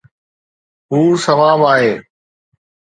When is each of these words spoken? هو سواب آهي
هو 0.91 1.05
سواب 1.25 1.59
آهي 1.73 1.93